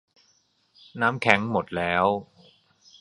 [1.01, 2.05] น้ำแข็งหมดแล้ว